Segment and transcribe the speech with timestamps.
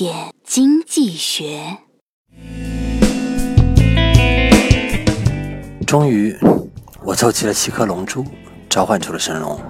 [0.00, 1.76] 点经济学。
[5.86, 6.34] 终于，
[7.04, 8.24] 我凑齐了七颗龙珠，
[8.66, 9.60] 召唤出了神龙。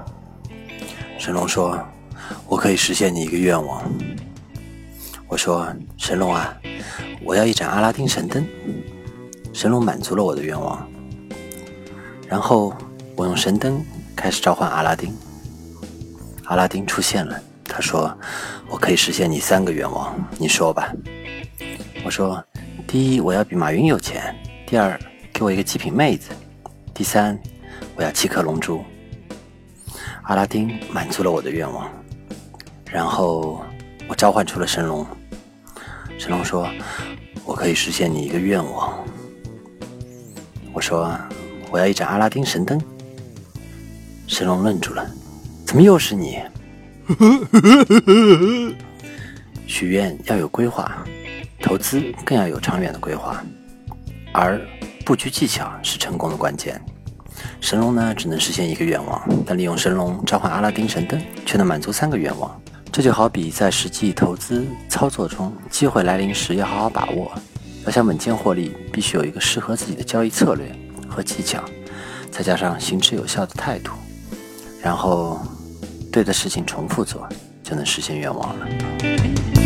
[1.19, 1.77] 神龙说
[2.47, 3.83] ：“我可以实现你一个愿望。”
[5.27, 5.67] 我说
[5.99, 6.57] ：“神龙啊，
[7.25, 8.47] 我要一盏阿拉丁神灯。”
[9.53, 10.89] 神龙满足了我的愿望。
[12.29, 12.73] 然后
[13.17, 13.85] 我用神灯
[14.15, 15.13] 开始召唤阿拉丁。
[16.45, 17.43] 阿拉丁出现了，
[17.73, 18.13] 他说
[18.69, 20.93] ：“我可以实现你三个愿望，你说吧。”
[22.05, 22.45] 我说
[22.85, 24.35] ：“第一，我要比马云有钱；
[24.67, 24.99] 第二，
[25.33, 26.33] 给我一个极品妹子；
[26.93, 27.39] 第三，
[27.95, 28.83] 我要七颗龙珠。”
[30.25, 31.89] 阿拉丁满足了我的愿望，
[32.85, 33.65] 然后
[34.09, 35.07] 我召唤出了神龙。
[36.19, 36.69] 神龙说
[37.47, 38.99] ：“我可以实现你一个愿望。”
[40.75, 41.17] 我说
[41.71, 42.81] ：“我要一盏阿拉丁神灯。”
[44.27, 45.09] 神龙愣住了。
[45.65, 46.43] 怎么又是你？
[49.67, 51.07] 许愿要有规划，
[51.63, 53.43] 投资更要有长远的规划，
[54.33, 54.61] 而
[55.05, 56.81] 布局技巧是成功的关键。
[57.61, 62.61] 神龙呢，只能实现一个愿望，但利用神龙召唤阿拉丁神灯，却能满足三个愿望。
[62.91, 67.31] 这就好比在实际投资操作中，机会来临时要好好把握。
[67.85, 70.71] 要想稳健获利，必须有一个适合自己的交易策略
[71.09, 71.63] 和技巧，
[72.31, 73.93] 再加上行之有效的态度，
[74.83, 75.41] 然后。
[76.11, 77.29] 对的事情重复做，
[77.63, 79.60] 就能实现愿望了。